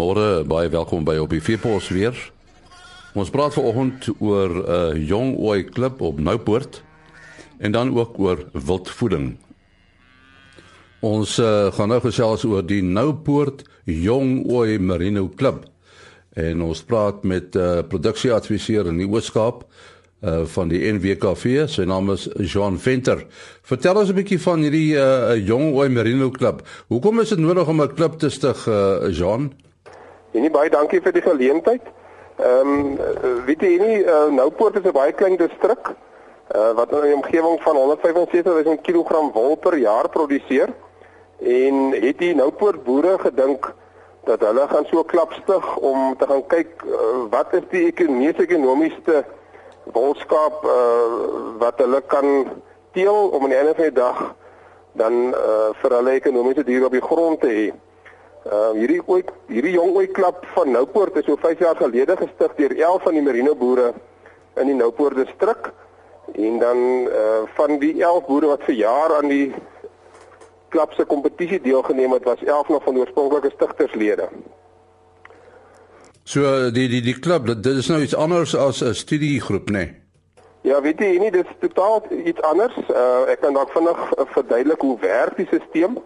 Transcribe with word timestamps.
Môre 0.00 0.46
baie 0.48 0.70
welkom 0.72 1.02
by 1.04 1.18
op 1.20 1.28
die 1.34 1.42
Veepos 1.44 1.90
weer. 1.92 2.16
Ons 3.12 3.28
praat 3.34 3.52
vanoggend 3.52 4.06
oor 4.16 4.48
'n 4.48 4.62
uh, 4.64 5.08
jong 5.08 5.34
ooi 5.36 5.64
klip 5.64 6.00
op 6.00 6.20
Noupoort 6.20 6.80
en 7.58 7.72
dan 7.72 7.92
ook 7.92 8.16
oor 8.18 8.38
wildvoeding. 8.52 9.36
Ons 11.04 11.36
uh, 11.38 11.68
gaan 11.72 11.92
nou 11.92 12.00
gesels 12.00 12.44
oor 12.48 12.64
die 12.64 12.80
Noupoort 12.82 13.66
Jong 13.84 14.48
Ooi 14.48 14.78
Merino 14.78 15.28
Klub. 15.28 15.68
En 16.32 16.62
ons 16.62 16.82
praat 16.82 17.22
met 17.24 17.54
'n 17.54 17.58
uh, 17.58 17.82
produksieadviseur 17.88 18.86
in 18.86 18.96
die 18.96 19.08
Ooskaap 19.08 19.66
uh 20.24 20.44
van 20.44 20.68
die 20.68 20.80
NWKV, 20.92 21.68
sy 21.68 21.84
naam 21.84 22.10
is 22.10 22.28
Jean 22.38 22.78
Venter. 22.78 23.26
Vertel 23.62 23.96
ons 23.96 24.08
'n 24.08 24.16
bietjie 24.16 24.40
van 24.40 24.62
hierdie 24.62 24.94
uh 24.96 25.36
jong 25.36 25.74
ooi 25.74 25.88
merino 25.88 26.30
klub. 26.30 26.62
Hoekom 26.88 27.20
is 27.20 27.28
dit 27.28 27.38
nodig 27.38 27.68
om 27.68 27.82
'n 27.82 27.94
klub 27.94 28.18
te 28.18 28.30
stig 28.30 28.66
uh 28.66 29.12
Jean? 29.12 29.52
En 30.32 30.40
nie 30.40 30.50
baie 30.50 30.70
dankie 30.70 31.00
vir 31.00 31.12
die 31.12 31.24
geleentheid. 31.24 31.82
Ehm 32.40 32.68
um, 32.68 33.44
weet 33.46 33.62
jy 33.66 33.74
nie 33.80 33.98
uh, 34.04 34.28
Noupoort 34.32 34.76
is 34.76 34.86
'n 34.86 34.96
baie 34.96 35.12
klein 35.12 35.36
distrik 35.36 35.92
uh 36.54 36.70
wat 36.74 36.92
in 36.92 37.04
'n 37.10 37.14
omgewing 37.14 37.62
van 37.62 37.76
175 37.76 38.64
000 38.64 38.78
kg 38.82 39.32
wol 39.32 39.56
per 39.56 39.76
jaar 39.76 40.08
produseer 40.08 40.68
en 41.38 41.92
het 41.92 42.18
die 42.18 42.34
Noupoort 42.34 42.84
boere 42.84 43.18
gedink 43.18 43.74
dat 44.24 44.40
hulle 44.40 44.68
gaan 44.68 44.86
so 44.90 45.04
klap 45.04 45.32
stig 45.32 45.76
om 45.76 46.16
te 46.16 46.26
gaan 46.26 46.46
kyk 46.46 46.82
uh, 46.84 46.96
wat 47.30 47.52
is 47.52 47.66
die 47.70 47.86
ekonomiese 47.86 48.42
ekonomiese 48.42 49.24
wolskaap 49.84 50.64
uh, 50.64 50.72
wat 51.58 51.78
hulle 51.78 52.00
kan 52.06 52.50
teel 52.92 53.28
om 53.28 53.42
aan 53.42 53.54
die 53.54 53.58
einde 53.58 53.74
van 53.74 53.84
die 53.84 54.00
dag 54.00 54.34
dan 54.92 55.14
uh, 55.34 55.70
vir 55.80 55.96
hulle 55.96 56.16
ekonomiese 56.18 56.64
diere 56.64 56.84
op 56.84 56.92
die 56.92 57.04
grond 57.04 57.40
te 57.40 57.48
hê. 57.48 57.70
Uh, 58.40 58.70
hierdie 58.72 59.02
ooi 59.04 59.20
hierdie 59.52 59.74
jong 59.74 59.92
ooi 60.00 60.06
klap 60.16 60.46
van 60.54 60.70
Noupoort 60.72 61.16
is 61.20 61.26
so 61.28 61.36
5 61.36 61.58
jaar 61.60 61.76
gelede 61.76 62.16
gestig 62.16 62.54
deur 62.56 62.72
11 62.72 63.02
van 63.02 63.18
die 63.18 63.22
merino 63.22 63.52
boere 63.54 63.90
in 64.56 64.70
die 64.70 64.76
Noupoort 64.78 65.18
distrik 65.20 65.68
en 66.32 66.56
dan 66.62 66.78
uh, 67.10 67.42
van 67.58 67.76
die 67.82 67.92
11 68.00 68.24
boere 68.30 68.54
wat 68.54 68.64
vir 68.64 68.78
jaar 68.78 69.16
aan 69.18 69.28
die 69.28 69.52
klap 70.72 70.94
se 70.96 71.04
kompetisie 71.04 71.60
deelgeneem 71.60 72.16
het 72.16 72.24
was 72.24 72.40
11 72.46 72.68
nog 72.68 72.82
van 72.86 72.96
die 72.96 73.02
oorspronklike 73.04 73.50
stigterslede. 73.58 74.28
So 76.24 76.70
die 76.70 76.88
die 76.88 77.02
die 77.02 77.18
klub, 77.18 77.46
dit, 77.46 77.62
dit 77.62 77.76
is 77.76 77.88
nou 77.92 78.00
iets 78.00 78.14
anders 78.14 78.54
as 78.56 78.80
'n 78.80 78.94
studiegroep, 78.94 79.68
né? 79.70 79.84
Nee. 79.84 80.00
Ja, 80.62 80.80
weet 80.80 80.98
jy 81.00 81.16
nie, 81.18 81.30
dit 81.30 81.46
is 81.46 81.56
totaal 81.60 82.02
iets 82.24 82.42
anders. 82.42 82.76
Uh 82.88 83.28
ek 83.28 83.40
kan 83.40 83.54
dalk 83.56 83.72
vinnig 83.72 84.00
verduidelik 84.32 84.80
hoe 84.80 84.98
werk 85.00 85.36
die 85.36 85.46
stelsel. 85.46 86.02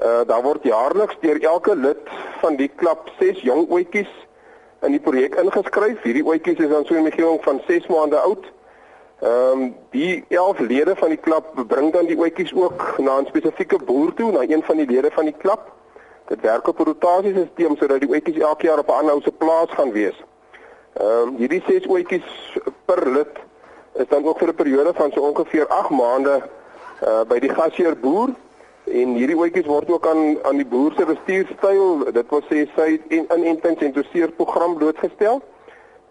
Uh 0.00 0.20
daar 0.26 0.42
word 0.42 0.62
jaarliks 0.62 1.16
deur 1.20 1.42
elke 1.42 1.76
lid 1.76 2.08
van 2.40 2.56
die 2.56 2.70
klub 2.74 3.10
6 3.18 3.42
jong 3.42 3.66
ouetjies 3.68 4.12
in 4.82 4.96
die 4.96 5.00
projek 5.00 5.34
ingeskryf. 5.34 6.02
Hierdie 6.02 6.24
ouetjies 6.24 6.58
is 6.58 6.68
dan 6.68 6.84
so 6.84 6.94
in 6.94 7.04
die 7.04 7.12
omgewing 7.12 7.42
van 7.44 7.60
6 7.66 7.86
maande 7.86 8.16
oud. 8.16 8.46
Ehm 9.20 9.60
um, 9.60 9.74
die 9.90 10.24
11 10.28 10.58
lede 10.58 10.96
van 10.96 11.08
die 11.08 11.20
klub 11.20 11.52
bring 11.68 11.92
dan 11.92 12.06
die 12.06 12.16
ouetjies 12.16 12.54
ook 12.54 12.98
na 12.98 13.20
'n 13.20 13.26
spesifieke 13.26 13.78
boer 13.78 14.14
toe, 14.14 14.32
na 14.32 14.40
een 14.40 14.62
van 14.62 14.76
die 14.76 14.86
lede 14.86 15.10
van 15.10 15.24
die 15.24 15.36
klub 15.36 15.60
Dit 16.30 16.40
werk 16.40 16.68
op 16.68 16.78
'n 16.78 16.82
rotasiesisteem 16.82 17.76
sodat 17.76 18.00
die 18.00 18.08
oetjies 18.08 18.38
elke 18.38 18.66
jaar 18.66 18.78
op 18.78 18.88
'n 18.88 18.98
ander 18.98 19.12
ou 19.14 19.20
se 19.20 19.32
plaas 19.32 19.70
gaan 19.70 19.92
wees. 19.92 20.18
Ehm 20.92 21.06
um, 21.06 21.36
hierdie 21.36 21.62
ses 21.66 21.86
oetjies 21.86 22.58
per 22.84 23.10
lid 23.10 23.34
is 23.92 24.08
dan 24.08 24.24
ook 24.24 24.38
vir 24.38 24.48
'n 24.48 24.54
periode 24.54 24.92
van 24.94 25.10
so 25.12 25.20
ongeveer 25.20 25.66
8 25.66 25.90
maande 25.90 26.42
uh 27.02 27.22
by 27.28 27.38
die 27.38 27.54
gasheer 27.54 27.96
boer 27.96 28.28
en 28.90 29.14
hierdie 29.14 29.36
oetjies 29.38 29.66
word 29.66 29.90
ook 29.90 30.06
aan 30.06 30.38
aan 30.48 30.56
die 30.56 30.66
boer 30.66 30.92
se 30.96 31.06
bestuurstyl, 31.06 32.04
dit 32.12 32.30
wil 32.34 32.44
sê 32.50 32.64
sy 32.76 33.00
in 33.08 33.44
intens 33.44 33.82
en 33.86 33.92
doseer 33.92 34.32
program 34.38 34.76
blootgestel. 34.78 35.42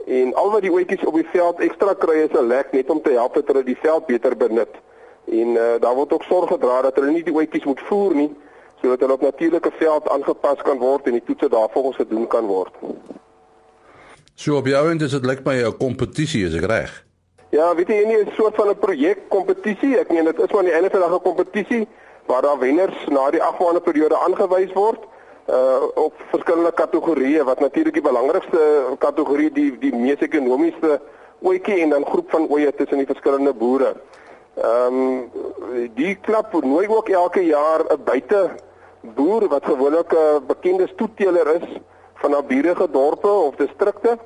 En 0.08 0.34
al 0.34 0.52
wat 0.52 0.64
die 0.66 0.72
oetjies 0.72 1.04
op 1.06 1.18
die 1.20 1.28
veld 1.34 1.60
ekstra 1.60 1.94
kry 1.94 2.24
is 2.26 2.34
'n 2.34 2.48
lek 2.48 2.72
net 2.72 2.90
om 2.90 3.02
te 3.02 3.12
help 3.12 3.34
dat 3.34 3.48
hulle 3.48 3.64
die 3.64 3.78
veld 3.82 4.06
beter 4.06 4.38
benut. 4.38 4.74
En 5.26 5.48
uh 5.48 5.80
daar 5.80 5.96
word 5.96 6.14
ook 6.14 6.24
sorg 6.24 6.50
gedra 6.50 6.82
dat 6.82 6.96
hulle 6.96 7.12
nie 7.12 7.24
die 7.24 7.36
oetjies 7.36 7.66
moet 7.66 7.82
voer 7.90 8.16
nie 8.16 8.32
sodat 8.82 9.00
hulle 9.00 9.14
op 9.14 9.22
natuurlike 9.22 9.72
veld 9.78 10.10
aangepas 10.10 10.62
kan 10.64 10.78
word 10.78 11.08
en 11.08 11.12
die 11.12 11.24
toetse 11.24 11.50
daarvolgens 11.50 11.96
gedoen 11.96 12.28
kan 12.28 12.46
word. 12.46 12.74
So 14.36 14.56
op 14.56 14.68
jou 14.68 14.90
end 14.90 15.02
is 15.02 15.12
dit 15.12 15.26
lyk 15.26 15.44
my 15.44 15.56
'n 15.64 15.78
kompetisie, 15.78 16.46
is 16.46 16.56
ek 16.56 16.66
reg? 16.66 17.06
Ja, 17.52 17.76
weet 17.76 17.88
jy, 17.88 18.04
nie 18.06 18.24
'n 18.24 18.32
soort 18.38 18.56
van 18.56 18.70
'n 18.70 18.80
projek 18.80 19.20
kompetisie. 19.30 19.98
Ek 19.98 20.12
meen 20.12 20.26
dit 20.26 20.40
is 20.40 20.52
maar 20.52 20.60
aan 20.60 20.66
die 20.66 20.74
einde 20.74 20.90
van 20.90 21.00
die 21.00 21.10
dag 21.10 21.20
'n 21.20 21.24
kompetisie 21.24 21.88
waar 22.30 22.42
daar 22.42 22.60
wenners 22.60 23.06
na 23.10 23.30
die 23.34 23.42
8 23.44 23.60
maande 23.60 23.82
periode 23.82 24.18
aangewys 24.18 24.74
word 24.74 25.06
uh 25.50 25.86
op 25.98 26.14
verskillende 26.32 26.72
kategorieë 26.78 27.44
wat 27.44 27.60
natuurlik 27.60 27.96
die 27.98 28.06
belangrikste 28.06 28.60
kategorie 29.06 29.50
die 29.52 29.72
die 29.82 29.94
mees 29.96 30.22
ekonomiese 30.22 31.00
ooitjie 31.42 31.80
en 31.86 31.96
dan 31.96 32.06
groep 32.06 32.30
van 32.36 32.46
ooe 32.50 32.74
tussen 32.76 33.02
die 33.02 33.10
verskillende 33.10 33.54
boere. 33.54 33.94
Ehm 34.62 35.00
um, 35.00 35.88
die 35.96 36.16
klap 36.28 36.54
nooi 36.64 36.88
ook 36.88 37.10
elke 37.10 37.46
jaar 37.46 37.82
'n 37.88 38.04
buite 38.04 38.42
boer 39.02 39.48
wat 39.48 39.66
gewoonlik 39.66 40.14
'n 40.14 40.46
bekende 40.48 40.88
stoetteler 40.94 41.48
is 41.56 41.68
van 42.22 42.32
naburige 42.32 42.88
dorpe 42.92 43.32
of 43.48 43.56
distrikte 43.56 44.18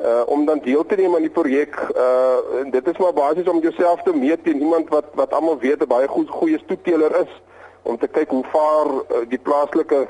uh 0.00 0.22
om 0.26 0.46
dan 0.46 0.64
deel 0.64 0.86
te 0.86 0.96
neem 0.96 1.14
aan 1.14 1.28
die 1.28 1.36
projek. 1.40 1.76
Uh 1.96 2.70
dit 2.70 2.88
is 2.88 2.98
maar 2.98 3.12
basies 3.12 3.48
om 3.48 3.60
jouself 3.60 4.02
te 4.02 4.16
meet 4.16 4.44
teen 4.44 4.60
iemand 4.60 4.88
wat 4.88 5.04
wat 5.14 5.32
almal 5.32 5.58
weet 5.58 5.82
'n 5.82 5.92
baie 5.96 6.08
goed 6.08 6.30
goeie 6.30 6.58
stoetteler 6.58 7.20
is 7.20 7.32
om 7.82 7.98
te 7.98 8.08
kyk 8.08 8.30
hoe 8.30 8.44
vaar 8.52 8.92
uh, 8.94 9.24
die 9.28 9.38
plaaslike 9.38 10.08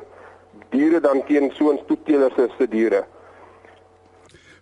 diere 0.70 1.00
dan 1.00 1.22
teen 1.26 1.50
so 1.54 1.72
'n 1.72 1.81
stoetteler 1.84 2.32
se 2.36 2.66
diere. 2.69 3.04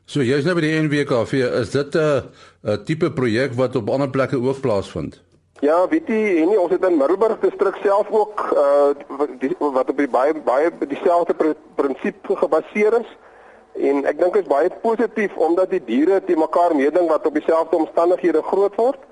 So 0.05 0.23
jy's 0.25 0.45
nou 0.45 0.55
by 0.55 0.61
die 0.65 0.77
NWKV, 0.81 1.33
is 1.61 1.71
dit 1.71 1.95
'n 1.95 2.23
'n 2.65 2.85
tipe 2.85 3.11
projek 3.13 3.53
wat 3.53 3.77
op 3.77 3.91
ander 3.91 4.11
plekke 4.11 4.41
ook 4.41 4.61
plaasvind? 4.61 5.21
Ja, 5.61 5.89
weet 5.89 6.07
jy, 6.07 6.39
en 6.43 6.53
ons 6.59 6.71
het 6.71 6.85
in 6.87 6.97
Middelburg 6.97 7.41
distrik 7.43 7.77
self 7.83 8.07
ook 8.11 8.45
uh 8.55 8.95
die, 9.41 9.57
wat 9.59 9.91
op 9.91 9.97
die 9.99 10.09
baie 10.09 10.35
baie 10.47 10.71
dieselfde 10.87 11.35
pr 11.35 11.57
prinsip 11.75 12.31
gebaseer 12.31 13.01
is. 13.01 13.11
En 13.75 14.05
ek 14.07 14.21
dink 14.21 14.39
dit 14.39 14.43
is 14.47 14.51
baie 14.51 14.71
positief 14.83 15.35
omdat 15.37 15.71
die 15.71 15.83
diere 15.85 16.21
te 16.25 16.37
mekaar 16.39 16.77
meeding 16.79 17.09
wat 17.11 17.27
op 17.27 17.35
dieselfde 17.35 17.77
omstandighede 17.77 18.43
groot 18.43 18.75
word. 18.75 19.03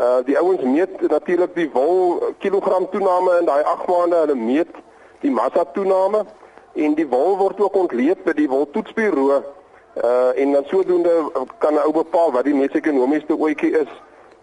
Uh 0.00 0.20
die 0.24 0.38
ouens 0.38 0.60
meet 0.62 1.00
natuurlik 1.08 1.54
die 1.54 1.70
wol 1.72 2.22
kilogram 2.38 2.88
toename 2.90 3.38
in 3.40 3.46
daai 3.48 3.62
8 3.62 3.86
maande, 3.88 4.16
hulle 4.16 4.34
meet 4.34 4.68
die 5.20 5.30
massa 5.30 5.64
toename 5.72 6.24
en 6.74 6.94
die 6.94 7.06
wol 7.08 7.36
word 7.36 7.60
ook 7.60 7.76
ontleed 7.76 8.24
by 8.24 8.34
die 8.36 8.48
woltoetsbureau. 8.48 9.40
Uh 10.04 10.32
en 10.36 10.52
dan 10.52 10.64
sodoende 10.68 11.14
kan 11.58 11.74
'n 11.74 11.86
ou 11.86 11.92
bepaal 11.92 12.32
wat 12.32 12.44
die 12.44 12.54
mees 12.54 12.76
ekonomiese 12.76 13.38
ooitjie 13.38 13.72
is 13.80 13.92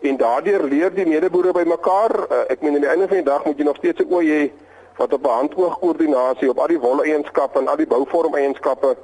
en 0.01 0.17
daardeur 0.17 0.63
leer 0.63 0.93
die 0.93 1.05
medeboere 1.05 1.51
bymekaar. 1.51 2.11
Uh, 2.17 2.43
ek 2.47 2.61
meen 2.61 2.73
aan 2.75 2.81
die 2.81 2.89
einde 2.89 3.07
van 3.07 3.21
die 3.21 3.29
dag 3.29 3.45
moet 3.45 3.57
jy 3.57 3.63
nog 3.63 3.77
steeds 3.77 4.01
'n 4.01 4.13
ooi 4.13 4.27
hê 4.29 4.51
wat 4.97 5.13
op 5.13 5.23
'n 5.23 5.37
handoog 5.37 5.79
koördinasie 5.79 6.49
op 6.49 6.59
al 6.59 6.67
die 6.67 6.79
wol 6.79 7.03
eienskappe 7.03 7.59
en 7.59 7.67
al 7.67 7.77
die 7.77 7.87
bouvorm 7.87 8.35
eienskappe 8.35 8.95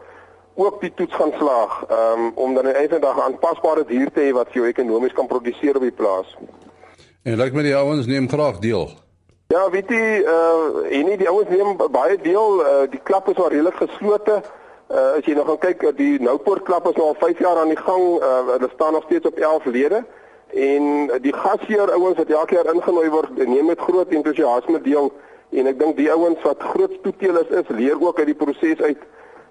ook 0.59 0.81
die 0.81 0.91
toets 0.95 1.15
gaan 1.15 1.33
slaag 1.37 1.75
um, 1.91 2.31
om 2.35 2.53
dan 2.53 2.65
aan 2.65 2.71
die 2.71 2.81
einde 2.81 2.99
dag 2.99 3.19
aanpasbare 3.25 3.85
dier 3.87 4.11
te 4.13 4.27
hê 4.27 4.31
wat 4.35 4.51
vir 4.51 4.61
jou 4.61 4.67
ekonomies 4.67 5.15
kan 5.17 5.27
produseer 5.27 5.79
op 5.79 5.85
die 5.87 5.95
plaas. 5.95 6.35
En 7.23 7.39
lyk 7.39 7.55
my 7.55 7.63
die 7.63 7.75
ouens 7.75 8.07
neem 8.07 8.29
graag 8.29 8.59
deel. 8.63 8.89
Ja, 9.49 9.65
weet 9.73 9.89
jy, 9.89 10.21
uh 10.21 10.85
en 10.99 11.05
nie 11.09 11.17
die 11.17 11.29
ouens 11.29 11.49
neem 11.49 11.77
baie 11.91 12.17
deel. 12.21 12.61
Uh, 12.61 12.85
die 12.91 13.01
klap 13.03 13.29
is 13.31 13.37
maar 13.41 13.53
redelik 13.55 13.79
geslote. 13.81 14.41
Uh 14.91 15.17
as 15.17 15.25
jy 15.25 15.33
nog 15.37 15.49
gaan 15.49 15.63
kyk, 15.65 15.89
die 15.97 16.21
Noupoort 16.21 16.63
klap 16.67 16.87
is 16.89 16.97
nou 16.97 17.11
al 17.13 17.19
5 17.23 17.39
jaar 17.39 17.57
aan 17.63 17.73
die 17.73 17.81
gang. 17.81 18.05
Uh, 18.19 18.45
hulle 18.53 18.69
staan 18.73 18.93
nog 18.93 19.07
steeds 19.09 19.25
op 19.25 19.37
11 19.37 19.65
lede 19.65 20.03
en 20.53 21.11
die 21.21 21.33
gasheer 21.33 21.91
ouens 21.91 22.17
wat 22.17 22.29
elke 22.29 22.55
jaar 22.55 22.73
ingenooi 22.73 23.09
word 23.09 23.37
neem 23.37 23.65
met 23.69 23.79
groot 23.79 24.09
entoesiasme 24.09 24.81
deel 24.81 25.11
en 25.49 25.69
ek 25.69 25.77
dink 25.79 25.97
die 25.97 26.09
ouens 26.11 26.41
wat 26.45 26.63
groot 26.73 26.95
toetelers 27.03 27.51
is 27.53 27.69
leer 27.69 28.01
ook 28.01 28.17
uit 28.19 28.31
die 28.31 28.37
proses 28.37 28.81
uit 28.81 29.03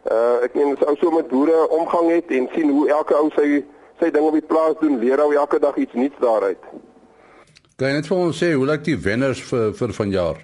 uh 0.07 0.45
ek 0.47 0.55
meen 0.55 0.77
as 0.77 0.85
ou 0.87 0.97
so 1.01 1.11
met 1.11 1.29
boere 1.29 1.69
omgang 1.69 2.11
het 2.11 2.31
en 2.31 2.49
sien 2.55 2.71
hoe 2.71 2.89
elke 2.89 3.15
ou 3.15 3.31
sy 3.37 3.65
sy 3.99 4.11
ding 4.15 4.25
op 4.25 4.37
die 4.39 4.47
plaas 4.47 4.79
doen 4.81 4.99
leer 5.03 5.21
ou 5.21 5.33
elke 5.35 5.59
dag 5.59 5.77
iets 5.77 5.95
nuuts 5.99 6.21
daaruit. 6.23 6.63
Kan 7.77 7.89
jy 7.89 7.95
net 7.95 8.11
vir 8.11 8.19
ons 8.19 8.43
sê 8.43 8.53
hoe 8.55 8.67
lyk 8.67 8.85
die 8.87 8.99
wenners 8.99 9.43
vir 9.51 9.73
vir 9.81 9.95
vanjaar? 10.01 10.43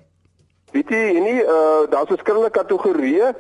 Weet 0.74 0.90
jy 0.90 1.20
nie 1.22 1.40
uh 1.42 1.84
daar's 1.90 2.10
verskillende 2.10 2.50
kategorieë 2.50 3.34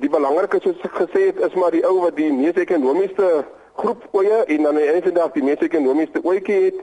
die 0.00 0.10
belangrikste 0.10 0.72
soos 0.72 0.88
ek 0.88 0.96
gesê 1.04 1.28
het 1.30 1.40
is 1.48 1.54
maar 1.60 1.72
die 1.74 1.84
ou 1.86 2.00
wat 2.02 2.16
die 2.16 2.30
mees 2.32 2.58
ekonomiese 2.60 3.44
groep 3.80 4.04
oeye 4.14 4.44
en 4.48 4.68
dan 4.68 4.78
die 4.78 4.90
einde 4.90 5.12
dag 5.12 5.32
die 5.34 5.44
mees 5.44 5.62
ekonomiese 5.62 6.22
ooitjie 6.22 6.60
het. 6.68 6.82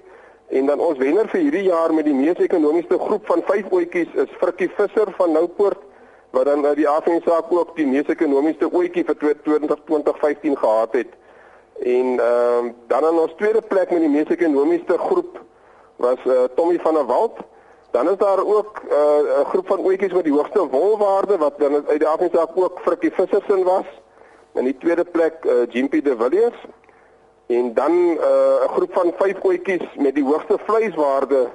En 0.52 0.68
dan 0.68 0.82
ons 0.84 1.00
wenner 1.00 1.30
vir 1.32 1.46
hierdie 1.46 1.68
jaar 1.70 1.94
met 1.96 2.06
die 2.06 2.16
mees 2.16 2.40
ekonomiese 2.44 2.98
groep 3.00 3.28
van 3.30 3.44
5 3.48 3.72
ooitjies 3.72 4.18
is 4.20 4.34
Frikkie 4.42 4.68
Visser 4.76 5.14
van 5.18 5.32
Noupoort 5.32 5.80
wat 6.32 6.46
dan 6.46 6.66
uit 6.66 6.76
die 6.76 6.88
afhangsaak 6.88 7.52
ook 7.52 7.76
die 7.76 7.88
mees 7.88 8.08
ekonomiese 8.08 8.72
ooitjie 8.72 9.06
vir 9.06 9.18
2020-2015 9.24 10.58
gehad 10.64 10.92
het. 10.92 11.14
En 11.80 12.08
ehm 12.20 12.66
uh, 12.66 12.72
dan 12.88 13.06
aan 13.06 13.20
ons 13.20 13.34
tweede 13.38 13.62
plek 13.62 13.92
met 13.92 14.00
die 14.00 14.10
mees 14.10 14.30
ekonomiese 14.30 14.98
groep 14.98 15.40
was 15.96 16.20
uh, 16.26 16.44
Tommy 16.56 16.80
van 16.80 16.94
der 16.94 17.06
Walt 17.06 17.40
Dan 17.92 18.10
is 18.10 18.18
daar 18.18 18.46
ook 18.46 18.82
'n 18.84 18.94
uh, 18.94 19.46
groep 19.50 19.68
van 19.68 19.86
oetjies 19.86 20.14
met 20.14 20.24
die 20.24 20.34
hoogste 20.34 20.68
wolwaarde 20.68 21.38
wat 21.38 21.60
dan 21.60 21.74
uit 21.88 22.00
die 22.00 22.08
afsaak 22.08 22.50
ook 22.54 22.80
Frikkie 22.80 23.12
Vissersin 23.12 23.64
was. 23.64 23.86
In 24.54 24.64
die 24.64 24.78
tweede 24.78 25.04
plek 25.04 25.34
uh, 25.46 25.52
Jimpie 25.70 26.02
de 26.02 26.16
Villiers 26.18 26.66
en 27.48 27.74
dan 27.74 27.92
'n 27.92 28.18
uh, 28.18 28.70
groep 28.76 28.94
van 28.94 29.14
5 29.18 29.44
oetjies 29.44 29.88
met 29.96 30.16
die 30.16 30.24
hoogste 30.24 30.58
vleiswaarde 30.66 31.50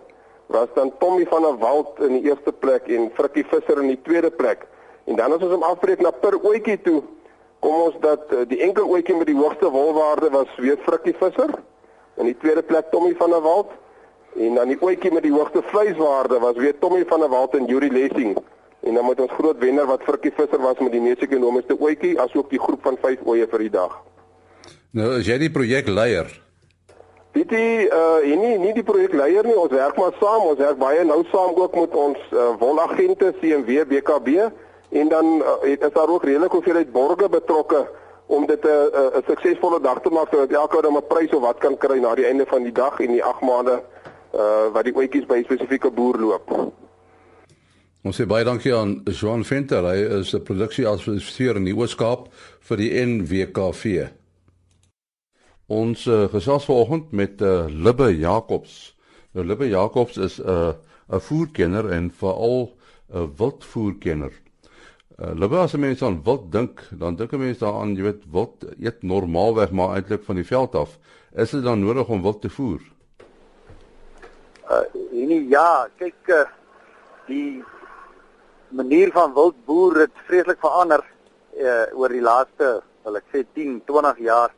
was 0.52 0.68
dan 0.74 0.92
Tommy 0.98 1.26
van 1.26 1.42
der 1.42 1.58
Walt 1.58 2.00
in 2.00 2.18
die 2.18 2.30
eerste 2.30 2.52
plek 2.52 2.88
en 2.88 3.10
Frikkie 3.14 3.44
Visser 3.50 3.82
in 3.82 3.88
die 3.94 4.02
tweede 4.02 4.30
plek. 4.30 4.66
En 5.04 5.16
dan 5.16 5.32
as 5.32 5.42
ons 5.42 5.52
hom 5.52 5.66
afbreek 5.66 6.00
na 6.00 6.10
per 6.10 6.38
oetjie 6.38 6.78
toe, 6.82 7.00
kom 7.60 7.80
ons 7.88 7.96
dat 8.00 8.30
uh, 8.32 8.44
die 8.48 8.60
enkel 8.66 8.86
oetjie 8.90 9.16
met 9.16 9.30
die 9.30 9.38
hoogste 9.38 9.70
wolwaarde 9.70 10.30
was 10.30 10.50
weer 10.62 10.78
Frikkie 10.86 11.16
Visser. 11.18 11.50
In 12.16 12.30
die 12.30 12.38
tweede 12.38 12.62
plek 12.62 12.90
Tommy 12.90 13.14
van 13.18 13.30
der 13.30 13.42
Walt 13.42 13.74
En 14.36 14.54
dan 14.54 14.68
die 14.68 14.76
oetjie 14.84 15.12
met 15.12 15.24
die 15.24 15.32
hoogste 15.32 15.62
vleiswaarde 15.64 16.38
was 16.38 16.56
weer 16.56 16.78
Tommy 16.78 17.04
van 17.08 17.20
der 17.20 17.28
Walt 17.28 17.54
en 17.54 17.64
Yuri 17.64 17.90
Lessing. 17.92 18.36
En 18.80 18.94
dan 18.94 19.06
met 19.06 19.20
ons 19.20 19.32
groot 19.32 19.58
wenner 19.58 19.86
wat 19.86 20.02
Frikkie 20.02 20.32
Visser 20.36 20.60
was 20.60 20.78
met 20.78 20.92
die 20.92 21.00
mees 21.00 21.22
ekonomiese 21.24 21.76
oetjie 21.80 22.18
asook 22.20 22.50
die 22.52 22.60
groep 22.60 22.82
van 22.84 22.98
5 23.00 23.24
oeye 23.24 23.46
vir 23.48 23.64
die 23.64 23.72
dag. 23.72 23.96
Nou, 24.92 25.14
as 25.18 25.28
jy 25.28 25.38
die 25.40 25.50
projek 25.52 25.88
leier. 25.88 26.28
Dit 27.36 27.52
is 27.52 27.90
uh 27.92 28.38
nie 28.40 28.54
nie 28.58 28.72
die 28.72 28.84
projek 28.86 29.12
leier 29.12 29.44
nie, 29.44 29.56
ons 29.60 29.72
werk 29.72 29.98
maar 30.00 30.14
saam, 30.20 30.46
ons 30.52 30.60
werk 30.62 30.78
baie 30.80 31.02
nou 31.04 31.18
saam 31.32 31.58
ook 31.60 31.74
met 31.76 31.96
ons 32.06 32.22
uh, 32.32 32.54
wolagente 32.62 33.34
CMW 33.40 33.84
BKB 33.90 34.46
en 35.00 35.10
dan 35.12 35.28
uh, 35.42 35.68
is 35.68 35.92
daar 35.92 36.08
ook 36.08 36.24
redelik 36.24 36.56
hoeveelheid 36.56 36.92
borgers 36.94 37.34
betrokke 37.34 37.82
om 38.26 38.46
dit 38.46 38.64
'n 38.64 38.68
uh, 38.68 38.88
'n 38.88 39.20
uh, 39.20 39.26
suksesvolle 39.28 39.80
dag 39.80 40.00
te 40.00 40.10
maak 40.10 40.32
sodat 40.32 40.56
elke 40.62 40.76
ou 40.76 40.82
dan 40.82 40.96
'n 40.96 41.06
prys 41.12 41.34
of 41.36 41.42
wat 41.42 41.58
kan 41.58 41.76
kry 41.76 41.98
na 41.98 42.14
die 42.14 42.24
einde 42.24 42.46
van 42.46 42.62
die 42.62 42.72
dag 42.72 43.00
en 43.00 43.12
die 43.12 43.24
8 43.24 43.40
maande 43.40 43.82
uh 44.32 44.72
wat 44.72 44.84
die 44.84 44.96
oetjies 44.96 45.26
by 45.26 45.36
'n 45.36 45.44
spesifieke 45.44 45.90
boer 45.90 46.16
loop. 46.18 46.72
Ons 48.04 48.20
sê 48.20 48.26
baie 48.26 48.44
dankie 48.44 48.74
aan 48.74 49.02
Johan 49.04 49.44
Venter. 49.44 49.82
Hy 49.82 50.20
is 50.20 50.32
'n 50.34 50.42
produksieadviseur 50.42 51.56
in 51.56 51.64
die 51.64 51.76
Oos-Kaap 51.76 52.28
vir 52.60 52.76
die 52.76 52.90
NWKV. 53.06 54.08
Ons 55.66 56.04
uh, 56.06 56.28
gesels 56.30 56.64
vanoggend 56.64 57.10
met 57.10 57.40
uh, 57.42 57.64
Libbe 57.66 58.12
Jacobs. 58.14 58.94
Nou 59.34 59.42
Libbe 59.46 59.66
Jacobs 59.66 60.16
is 60.16 60.38
'n 60.38 60.46
uh, 60.48 60.72
'n 61.10 61.20
voerkenner 61.20 61.90
en 61.90 62.10
veral 62.10 62.70
'n 63.10 63.16
uh, 63.18 63.26
wildvoerkenner. 63.36 64.32
Uh, 65.18 65.32
Libbe 65.34 65.56
as 65.58 65.74
mense 65.74 66.04
aan 66.04 66.22
wild 66.22 66.52
dink, 66.52 66.88
dan 66.90 67.16
dink 67.16 67.30
mense 67.30 67.58
daaraan, 67.58 67.96
jy 67.96 68.02
weet, 68.02 68.22
wild 68.30 68.64
eet 68.78 69.02
normaalweg 69.02 69.70
maar 69.70 69.94
eintlik 69.94 70.22
van 70.22 70.34
die 70.34 70.46
veld 70.46 70.74
af. 70.74 70.98
Is 71.34 71.50
dit 71.50 71.62
dan 71.62 71.80
nodig 71.80 72.08
om 72.08 72.22
wild 72.22 72.40
te 72.40 72.50
voer? 72.50 72.80
Uh 74.70 74.86
nee 75.10 75.48
ja, 75.48 75.88
kyk 75.98 76.28
uh, 76.28 76.46
die 77.26 77.64
manier 78.68 79.10
van 79.12 79.34
wildboer 79.34 80.00
het 80.00 80.14
vreeslik 80.26 80.60
verander 80.60 81.02
uh 81.58 81.98
oor 81.98 82.08
die 82.08 82.22
laaste, 82.22 82.82
wil 83.02 83.16
ek 83.16 83.26
sê 83.32 83.42
10, 83.54 83.82
20 83.86 84.18
jaar 84.18 84.54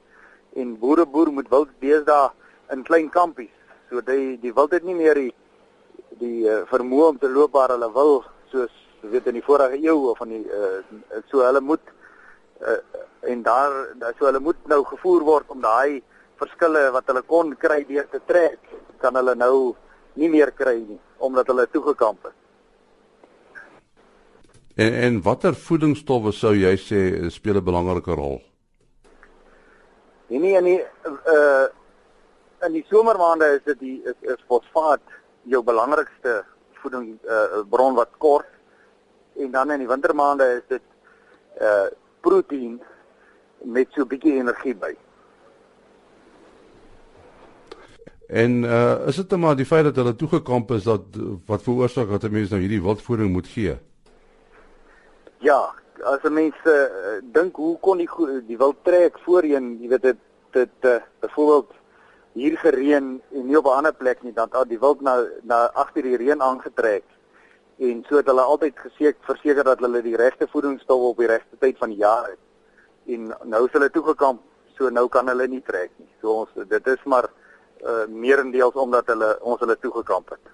en 0.54 0.78
boere 0.78 1.06
boer 1.06 1.32
moet 1.32 1.48
wild 1.50 1.68
deesdae 1.80 2.30
in 2.72 2.82
klein 2.82 3.10
kampies. 3.10 3.52
So 3.90 4.00
die 4.00 4.38
die 4.40 4.52
wild 4.54 4.72
het 4.72 4.84
nie 4.84 4.94
meer 4.94 5.14
die 5.14 5.32
die 6.18 6.48
uh, 6.48 6.64
vermoë 6.70 7.08
om 7.12 7.18
te 7.18 7.28
loop 7.30 7.52
waar 7.52 7.74
hulle 7.74 7.90
wil 7.92 8.24
soos 8.50 8.74
weet 9.00 9.28
in 9.30 9.38
die 9.38 9.44
vorige 9.44 9.78
eeu 9.78 10.10
of 10.10 10.18
van 10.18 10.34
die 10.34 10.44
uh 10.44 11.22
so 11.30 11.44
hulle 11.44 11.60
moet 11.60 11.92
uh 12.60 12.80
en 13.30 13.42
daar 13.42 13.74
so 14.18 14.26
hulle 14.26 14.40
moet 14.40 14.66
nou 14.66 14.84
gevoer 14.84 15.24
word 15.26 15.50
om 15.54 15.60
daai 15.60 16.02
verskille 16.38 16.90
wat 16.94 17.06
hulle 17.10 17.22
kon 17.22 17.54
kry 17.56 17.84
deur 17.88 18.06
te 18.10 18.20
trek 18.26 18.58
kan 19.02 19.14
hulle 19.18 19.34
nou 19.34 19.74
nie 20.14 20.30
meer 20.30 20.50
kry 20.50 20.76
nie 20.80 20.98
omdat 21.18 21.46
hulle 21.50 21.66
toegekamp 21.70 22.28
het. 22.28 22.36
En 24.78 24.94
en 25.06 25.22
watter 25.22 25.54
voedingsstowwe 25.54 26.32
sou 26.32 26.54
jy 26.54 26.76
sê 26.78 27.30
speel 27.30 27.58
'n 27.58 27.64
belangrike 27.64 28.14
rol? 28.14 28.38
Nee 30.28 30.38
nee 30.38 30.56
in 30.56 30.64
die 30.64 30.80
uh 31.26 31.66
in 32.66 32.72
die 32.74 32.84
somermaande 32.90 33.46
is 33.54 33.64
dit 33.64 33.78
die 33.80 33.96
is, 34.04 34.16
is 34.20 34.44
fosfaat 34.50 35.00
jou 35.48 35.62
belangrikste 35.64 36.42
voeding 36.82 37.14
uh 37.24 37.62
bron 37.70 37.94
wat 37.96 38.10
kort 38.18 38.48
en 39.38 39.50
dan 39.54 39.70
in 39.70 39.84
die 39.84 39.88
wintermaande 39.88 40.48
is 40.58 40.66
dit 40.68 40.84
uh 41.64 41.86
proteïen 42.20 42.80
met 43.64 43.88
so 43.90 44.02
'n 44.02 44.08
bietjie 44.08 44.36
energie 44.42 44.74
by. 44.74 44.92
En 48.28 48.62
uh 48.62 49.06
is 49.08 49.16
dit 49.16 49.30
net 49.30 49.40
maar 49.40 49.56
die 49.56 49.66
feit 49.66 49.84
dat 49.84 49.96
hulle 49.96 50.16
toegekamp 50.16 50.70
is 50.70 50.84
dat 50.84 51.02
wat 51.46 51.62
veroorsaak 51.62 52.10
dat 52.10 52.30
mense 52.30 52.52
nou 52.52 52.60
hierdie 52.60 52.82
wildvoeding 52.82 53.32
moet 53.32 53.48
gee? 53.48 53.78
Ja, 55.38 55.74
as 56.04 56.22
mense 56.30 56.66
uh, 56.66 57.18
dink 57.22 57.56
hoe 57.56 57.76
kon 57.80 57.98
die 57.98 58.08
die 58.46 58.58
wild 58.58 58.84
trek 58.84 59.18
voorheen, 59.24 59.76
jy 59.82 59.88
weet 59.88 60.02
dit 60.02 60.24
dit 60.56 60.88
uh, 60.88 60.98
byvoorbeeld 61.20 61.74
hier 62.38 62.56
gereën 62.58 63.06
en 63.20 63.46
nie 63.46 63.58
op 63.58 63.66
'n 63.66 63.78
ander 63.78 63.94
plek 63.94 64.22
nie, 64.22 64.32
dan 64.32 64.48
het 64.52 64.68
die 64.68 64.78
wild 64.78 65.00
na 65.00 65.24
na 65.42 65.70
agter 65.74 66.02
die 66.02 66.16
reën 66.16 66.42
aangetrek. 66.42 67.04
En 67.78 68.04
so 68.08 68.16
het 68.16 68.26
hulle 68.26 68.40
altyd 68.40 68.78
geseker 68.78 69.20
verseker 69.20 69.64
dat 69.64 69.78
hulle 69.78 70.02
die 70.02 70.16
regte 70.16 70.46
voedingsstowwe 70.50 71.08
op 71.08 71.18
die 71.18 71.26
regte 71.26 71.56
tyd 71.58 71.78
van 71.78 71.88
die 71.88 71.98
jaar 71.98 72.28
het. 72.28 72.38
En 73.06 73.34
nou 73.44 73.64
is 73.66 73.72
hulle 73.72 73.90
toegekamp, 73.90 74.40
so 74.76 74.90
nou 74.90 75.08
kan 75.08 75.28
hulle 75.28 75.46
nie 75.48 75.62
trek 75.62 75.90
nie. 75.96 76.10
So 76.20 76.32
ons 76.32 76.68
dit 76.68 76.86
is 76.86 77.04
maar 77.04 77.30
uh 77.86 78.06
meerendeels 78.08 78.74
omdat 78.74 79.06
hulle 79.06 79.38
ons 79.40 79.60
hulle 79.60 79.78
toegekamp 79.78 80.30
het. 80.30 80.46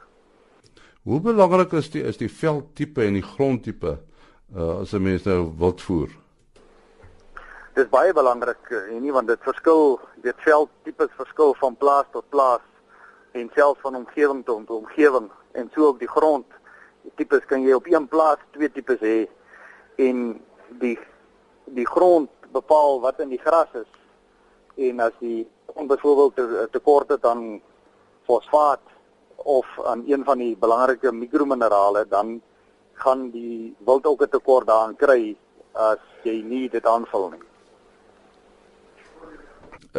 Hoe 1.05 1.21
belangrik 1.21 1.73
is 1.73 1.91
die 1.91 2.03
is 2.03 2.17
die 2.17 2.31
veldtipe 2.31 3.03
en 3.05 3.13
die 3.13 3.23
grondtipe 3.23 3.99
uh 4.57 4.81
as 4.81 4.93
'n 4.93 5.03
mens 5.03 5.25
nou 5.25 5.53
wild 5.59 5.83
voer? 5.83 6.11
Dis 7.75 7.89
baie 7.89 8.13
belangrik 8.13 8.71
en 8.71 8.97
uh, 8.97 9.01
nie 9.01 9.13
want 9.13 9.27
dit 9.27 9.41
verskil, 9.43 9.99
weet 10.23 10.39
veldtipes 10.39 11.11
verskil 11.17 11.55
van 11.55 11.77
plaas 11.77 12.07
tot 12.13 12.29
plaas 12.29 12.63
en 13.33 13.51
selfs 13.55 13.81
van 13.81 13.97
omgewing 13.97 14.45
tot 14.45 14.71
omgewing 14.71 15.31
en 15.53 15.71
so 15.75 15.87
ook 15.87 15.99
die 15.99 16.09
grond. 16.09 16.47
Die 17.03 17.13
tipes 17.17 17.45
kan 17.47 17.63
jy 17.63 17.75
op 17.75 17.87
een 17.87 18.07
plaas 18.09 18.39
twee 18.53 18.71
tipes 18.71 19.01
hê 19.01 19.27
en 19.97 20.41
die 20.79 20.99
die 21.65 21.87
grond 21.87 22.31
bepaal 22.53 23.01
wat 23.01 23.21
in 23.21 23.29
die 23.29 23.43
gras 23.43 23.75
is 23.75 23.91
en 24.87 25.01
as 25.01 25.15
die 25.19 25.47
om 25.75 25.87
byvoorbeeld 25.87 26.37
te, 26.37 26.69
tekort 26.71 27.09
het 27.09 27.25
aan 27.27 27.61
fosfaat 28.27 28.83
of 29.37 29.67
aan 29.85 30.05
een 30.07 30.25
van 30.25 30.39
die 30.39 30.57
belangrike 30.57 31.13
mikrominerale 31.13 32.07
dan 32.09 32.41
gaan 32.95 33.31
die 33.31 33.75
wild 33.85 34.07
ook 34.07 34.23
'n 34.23 34.29
tekort 34.29 34.67
daaraan 34.67 34.97
kry 34.97 35.37
as 35.73 35.99
jy 36.23 36.43
nie 36.43 36.69
dit 36.69 36.87
aanvul 36.87 37.31
nie. 37.31 37.43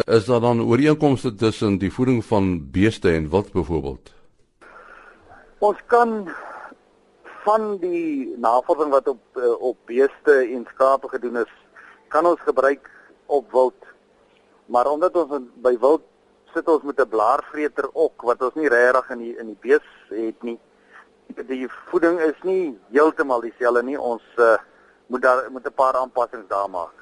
Is 0.05 0.25
daar 0.25 0.39
dan 0.39 0.61
ooreenkomste 0.61 1.35
tussen 1.35 1.77
die 1.77 1.93
voeding 1.93 2.25
van 2.25 2.71
beeste 2.71 3.11
en 3.11 3.29
wild 3.29 3.51
byvoorbeeld? 3.51 4.13
Ons 5.59 5.77
kan 5.87 6.29
van 7.43 7.77
die 7.77 8.35
navorsing 8.37 8.91
wat 8.91 9.07
op 9.07 9.21
eh, 9.33 9.61
op 9.61 9.77
beeste 9.85 10.33
en 10.53 10.67
skape 10.73 11.07
gedoen 11.07 11.37
is, 11.37 11.51
kan 12.07 12.25
ons 12.25 12.39
gebruik 12.39 12.89
op 13.25 13.51
wild 13.51 13.85
Maar 14.65 14.89
omdat 14.89 15.15
ons 15.15 15.49
by 15.61 15.75
wild 15.79 16.05
sit 16.53 16.67
ons 16.71 16.83
met 16.83 16.99
'n 16.99 17.09
blaarvreter 17.09 17.89
ook 17.93 18.21
wat 18.21 18.41
ons 18.41 18.55
nie 18.55 18.69
regtig 18.69 19.09
in 19.09 19.19
die 19.19 19.35
in 19.37 19.47
die 19.47 19.61
bees 19.61 19.87
het 20.09 20.43
nie. 20.43 20.59
Die 21.47 21.67
voeding 21.89 22.19
is 22.19 22.37
nie 22.43 22.77
heeltemal 22.93 23.41
dieselfde 23.41 23.83
nie. 23.83 23.97
Ons 23.99 24.23
uh, 24.37 24.55
moet 25.07 25.21
daar 25.21 25.47
moet 25.51 25.65
'n 25.65 25.73
paar 25.73 25.93
aanpassings 25.93 26.47
daar 26.47 26.69
maak. 26.69 26.93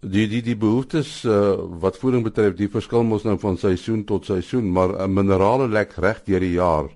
Die 0.00 0.26
die 0.28 0.42
die 0.42 0.56
behoeftes 0.56 1.24
uh, 1.24 1.54
wat 1.80 1.96
voeding 1.96 2.24
betref, 2.24 2.54
die 2.54 2.70
verskil 2.70 3.02
mos 3.02 3.22
nou 3.22 3.38
van 3.38 3.56
seisoen 3.56 4.04
tot 4.04 4.24
seisoen, 4.24 4.72
maar 4.72 4.88
uh, 4.88 5.06
minerale 5.06 5.68
lek 5.68 5.92
reg 5.92 6.22
deur 6.24 6.40
die 6.40 6.56
jaar. 6.56 6.90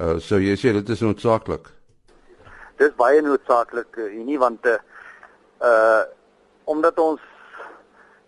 Uh, 0.00 0.18
so 0.18 0.38
jy 0.38 0.54
sê 0.56 0.72
dit 0.72 0.88
is 0.88 1.00
noodsaaklik. 1.00 1.66
Dis 2.78 2.94
baie 2.96 3.20
noodsaaklik 3.22 3.96
uh, 3.98 4.12
nie 4.24 4.38
want 4.38 4.66
uh, 4.66 4.78
uh 5.60 6.02
omdat 6.64 6.98
ons 6.98 7.20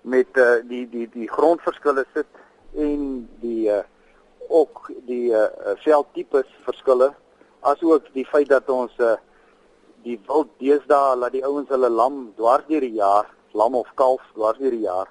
met 0.03 0.27
uh, 0.35 0.59
die 0.67 0.89
die 0.91 1.07
die 1.13 1.29
grondverskille 1.31 2.05
sit 2.15 2.27
en 2.75 3.29
die 3.41 3.71
uh, 3.71 3.85
ook 4.61 4.91
die 5.09 5.33
uh, 5.33 5.49
veldtipes 5.85 6.49
verskille 6.67 7.13
asook 7.73 8.09
die 8.17 8.27
feit 8.29 8.51
dat 8.53 8.69
ons 8.71 8.93
uh, 9.01 9.17
die 10.07 10.19
wild 10.29 10.51
deesdae 10.63 11.17
laat 11.19 11.35
die 11.37 11.45
ouens 11.47 11.71
hulle 11.73 11.91
lam 11.91 12.25
dwars 12.39 12.67
deur 12.69 12.85
die 12.85 12.99
jaar 12.99 13.29
lam 13.59 13.79
of 13.79 13.91
kalf 14.01 14.23
dwars 14.37 14.61
deur 14.61 14.75
die 14.75 14.87
jaar 14.87 15.11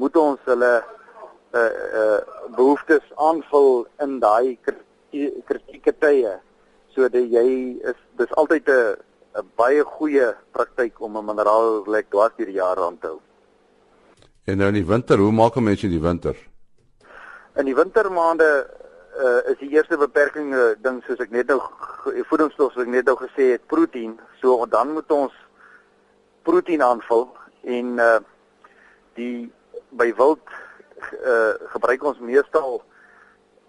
moet 0.00 0.16
ons 0.16 0.50
hulle 0.50 0.72
uh, 0.78 1.60
uh, 1.60 2.18
behoeftes 2.56 3.06
aanvul 3.28 3.86
in 4.04 4.18
daai 4.24 4.56
kritieke 4.64 5.94
tye 6.04 6.38
sodat 6.94 7.32
jy 7.36 7.46
is 7.92 8.00
dis 8.20 8.36
altyd 8.42 8.68
'n 8.68 8.96
'n 9.38 9.48
baie 9.56 9.82
goeie 9.96 10.34
praktyk 10.52 11.00
om 11.00 11.16
'n 11.16 11.26
mineraal 11.30 11.82
lek 11.86 12.10
dwars 12.10 12.36
deur 12.36 12.46
die 12.52 12.60
jaar 12.60 12.78
aan 12.88 12.98
te 12.98 13.08
hou 13.12 13.20
En 14.48 14.56
nou 14.56 14.70
in 14.72 14.78
die 14.78 14.86
winter, 14.88 15.20
hoe 15.20 15.32
maak 15.32 15.56
'n 15.56 15.62
mens 15.62 15.82
in 15.84 15.90
die 15.90 16.00
winter? 16.00 16.36
In 17.60 17.64
die 17.64 17.74
wintermaande 17.74 18.70
uh, 19.18 19.50
is 19.52 19.58
die 19.60 19.70
eerste 19.74 19.98
beperking 19.98 20.54
uh, 20.54 20.72
ding 20.82 21.02
soos 21.06 21.20
ek 21.24 21.32
net 21.34 21.50
nou 21.52 21.60
voedingsstof 22.30 22.72
soos 22.72 22.86
ek 22.86 22.92
net 22.92 23.08
nou 23.10 23.16
gesê 23.20 23.52
het 23.54 23.66
proteïen. 23.70 24.16
So 24.40 24.66
dan 24.70 24.94
moet 24.96 25.10
ons 25.12 25.34
proteïen 26.46 26.84
aanvul 26.84 27.28
en 27.78 27.96
uh 27.98 28.18
die 29.18 29.48
by 29.98 30.12
wild 30.14 30.52
uh 31.18 31.54
gebruik 31.74 32.04
ons 32.06 32.20
meestal 32.22 32.78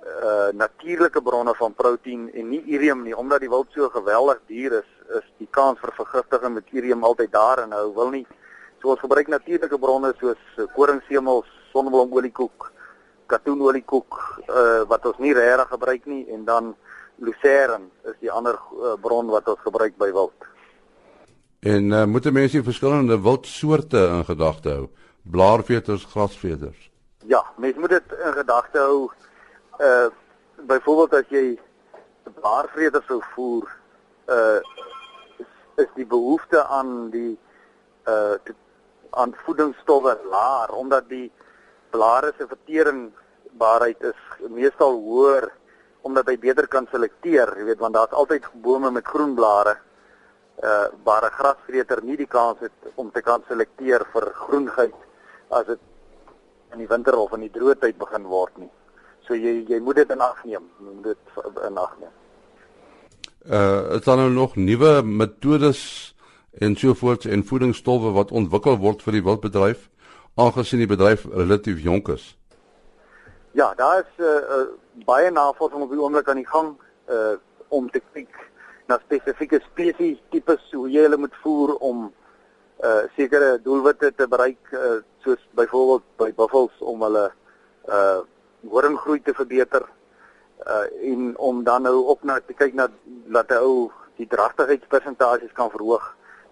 uh 0.05 0.49
natuurlike 0.53 1.21
bronne 1.25 1.55
van 1.57 1.73
proteïen 1.73 2.27
en 2.37 2.51
nie 2.53 2.61
urium 2.75 3.01
nie 3.03 3.17
omdat 3.17 3.41
die 3.41 3.49
wild 3.49 3.73
so 3.73 3.89
geweldig 3.89 4.43
duur 4.51 4.77
is 4.83 4.91
is 5.17 5.25
die 5.41 5.49
kans 5.49 5.81
vir 5.81 5.95
vergiftiging 5.97 6.53
met 6.53 6.69
urium 6.71 7.03
altyd 7.03 7.31
daar 7.33 7.63
en 7.63 7.73
hou 7.73 7.87
wil 7.95 8.13
nie 8.13 8.27
so 8.81 8.93
ons 8.93 9.01
gebruik 9.03 9.27
natuurlike 9.27 9.77
bronne 9.79 10.11
soos 10.19 10.67
koringsemels, 10.75 11.47
sonneblomoliekoek, 11.73 12.69
katoenoliekoek 13.29 14.19
uh 14.49 14.83
wat 14.89 15.05
ons 15.05 15.17
nie 15.23 15.33
regtig 15.37 15.73
gebruik 15.73 16.05
nie 16.09 16.25
en 16.33 16.45
dan 16.45 16.75
lucerne 17.19 17.89
is 18.09 18.17
die 18.23 18.31
ander 18.31 18.55
uh, 18.55 18.95
bron 19.01 19.29
wat 19.29 19.47
ons 19.51 19.61
gebruik 19.65 19.97
by 19.99 20.11
wild. 20.15 20.47
En 21.59 21.91
uh, 21.91 22.05
moet 22.07 22.31
mense 22.31 22.63
verskillende 22.63 23.19
wildsoorte 23.21 24.05
in 24.15 24.25
gedagte 24.25 24.69
hou? 24.69 24.85
Blaarveters, 25.23 26.05
grasveters. 26.05 26.89
Ja, 27.27 27.43
mense 27.57 27.79
moet 27.79 27.97
dit 27.97 28.15
in 28.25 28.33
gedagte 28.33 28.79
hou. 28.79 29.09
Uh 29.79 30.07
byvoorbeeld 30.67 31.13
as 31.13 31.29
jy 31.31 31.59
blaarveters 32.41 33.05
sou 33.07 33.21
voer, 33.33 33.67
uh 34.27 34.59
is 35.79 35.91
die 35.95 36.07
behoefte 36.07 36.65
aan 36.67 37.09
die 37.13 37.37
uh 38.07 38.35
aan 39.09 39.35
voedingsstowwe 39.45 40.17
laer 40.31 40.73
omdat 40.75 41.07
die 41.09 41.31
blare 41.91 42.33
se 42.37 42.47
verteringbaarheid 42.47 44.01
is 44.11 44.49
meestal 44.49 44.97
hoër 45.03 45.49
omdat 46.07 46.29
hy 46.31 46.37
beter 46.39 46.67
kan 46.67 46.87
selekteer, 46.91 47.51
jy 47.59 47.65
weet 47.67 47.81
want 47.83 47.97
daar's 47.97 48.15
altyd 48.15 48.45
bome 48.63 48.91
met 48.91 49.07
groen 49.07 49.35
blare 49.35 49.75
uh 50.63 50.87
waar 51.03 51.25
'n 51.25 51.37
grasvreter 51.39 52.03
nie 52.03 52.17
die 52.17 52.27
kans 52.27 52.59
het 52.59 52.91
om 52.95 53.11
te 53.11 53.21
kan 53.21 53.43
selekteer 53.47 54.05
vir 54.13 54.31
groenheid 54.35 54.95
as 55.49 55.65
dit 55.65 55.79
in 56.71 56.77
die 56.77 56.87
winter 56.87 57.17
of 57.17 57.33
in 57.33 57.47
die 57.47 57.51
droë 57.51 57.79
tyd 57.79 57.97
begin 57.97 58.23
word 58.23 58.57
nie. 58.57 58.69
So 59.27 59.33
jy 59.33 59.65
jy 59.67 59.79
moet 59.79 59.95
dit 59.95 60.11
in 60.11 60.21
ag 60.21 60.43
neem, 60.45 60.69
moet 60.79 61.03
dit 61.03 61.17
in 61.67 61.77
ag 61.77 61.95
neem. 61.99 62.15
Uh 63.45 63.95
is 63.95 64.03
daar 64.03 64.17
nou 64.17 64.29
nog 64.29 64.55
nuwe 64.55 65.01
metodes 65.03 66.13
en 66.51 66.75
sovoorts 66.75 67.25
en 67.25 67.43
voedingsstowwe 67.43 68.11
wat 68.11 68.31
ontwikkel 68.31 68.77
word 68.77 69.01
vir 69.01 69.13
die 69.13 69.23
wildbedryf 69.23 69.89
aangesien 70.35 70.79
die 70.79 70.87
bedryf 70.87 71.25
relatief 71.25 71.81
jonk 71.83 72.07
is? 72.07 72.37
Ja, 73.51 73.73
daar 73.75 73.99
is 73.99 74.23
uh, 74.23 74.27
uh 74.27 74.67
baie 75.05 75.31
navorsing 75.31 75.81
op 75.81 75.91
die 75.93 76.01
oomblik 76.01 76.27
aan 76.29 76.41
die 76.41 76.47
gang 76.47 76.73
uh 77.09 77.35
om 77.69 77.89
te 77.89 78.01
kyk 78.13 78.33
na 78.89 78.97
spesifieke 79.03 79.59
spesies 79.67 80.17
tipes 80.33 80.63
hoe 80.73 80.89
jy 80.89 81.05
hulle 81.05 81.17
moet 81.17 81.35
voer 81.43 81.75
om 81.75 82.09
uh 82.83 83.03
sekere 83.15 83.59
doelwitte 83.63 84.11
te 84.15 84.27
bereik 84.27 84.73
uh, 84.73 84.99
soos 85.23 85.41
byvoorbeeld 85.59 86.05
by 86.17 86.31
buffels 86.35 86.75
om 86.79 87.05
hulle 87.07 87.29
uh 87.87 88.19
horinggroei 88.69 89.21
te 89.23 89.33
verbeter 89.33 89.85
uh 90.65 90.85
en 91.11 91.33
om 91.37 91.63
dan 91.63 91.87
nou 91.87 92.03
op 92.13 92.23
na 92.23 92.39
te 92.39 92.53
kyk 92.53 92.73
na 92.73 92.89
dat 93.35 93.53
hy 93.55 93.61
ou 93.63 93.89
die 94.19 94.27
dragtigheidspersentasies 94.27 95.53
kan 95.55 95.71
verhoog. 95.71 96.03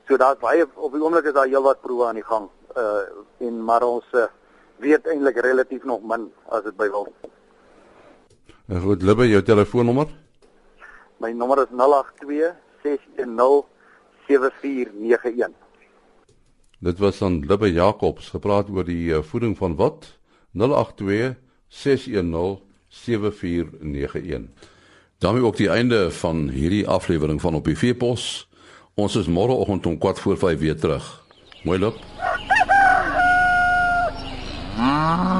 So 0.08 0.18
daar's 0.18 0.40
baie 0.40 0.64
op 0.76 0.94
die 0.94 1.02
oomblik 1.04 1.28
is 1.28 1.36
daar 1.36 1.50
heelwat 1.52 1.82
proewe 1.84 2.06
aan 2.08 2.22
die 2.22 2.24
gang. 2.24 2.48
Uh 2.78 3.48
en 3.48 3.64
maar 3.64 3.84
ons 3.84 4.06
uh, 4.14 4.28
weet 4.82 5.08
eintlik 5.10 5.38
relatief 5.46 5.84
nog 5.84 6.02
min 6.06 6.28
as 6.50 6.64
dit 6.66 6.76
by 6.78 6.88
wil. 6.94 7.08
En 8.68 8.82
goed, 8.82 9.02
Libbe, 9.02 9.28
jou 9.30 9.42
telefoonnommer? 9.44 10.10
My 11.22 11.32
nommer 11.32 11.64
is 11.64 11.72
082 11.74 12.54
610 12.84 13.66
7491. 14.28 15.54
Dit 16.80 17.00
was 17.00 17.22
aan 17.22 17.40
Libbe 17.46 17.72
Jacobs 17.72 18.30
gepraat 18.30 18.70
oor 18.70 18.86
die 18.86 19.14
uh, 19.14 19.22
voeding 19.22 19.58
van 19.58 19.76
wat 19.76 20.12
082 20.52 21.38
610 21.68 22.66
7491. 22.88 24.76
daarmee 25.18 25.44
ook 25.44 25.58
die 25.58 25.70
einde 25.70 26.12
van 26.12 26.50
hierdie 26.50 26.88
aflewering 26.88 27.42
van 27.42 27.56
op 27.56 27.66
die 27.66 27.78
Veepos. 27.78 28.50
Ons 28.94 29.16
is 29.16 29.28
môreoggend 29.28 29.86
om 29.86 29.98
4 30.00 30.16
voor 30.16 30.38
5 30.38 30.60
weer 30.60 30.80
terug. 30.80 31.26
Mooi 31.64 31.80
loop. 31.80 32.17
Ah. 35.10 35.37